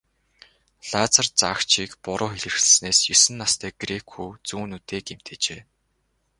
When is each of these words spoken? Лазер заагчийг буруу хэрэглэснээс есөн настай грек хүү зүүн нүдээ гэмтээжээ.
Лазер 0.91 1.27
заагчийг 1.39 1.91
буруу 2.03 2.29
хэрэглэснээс 2.31 2.99
есөн 3.13 3.35
настай 3.43 3.71
грек 3.81 4.05
хүү 4.13 4.29
зүүн 4.47 4.67
нүдээ 4.69 5.01
гэмтээжээ. 5.07 5.61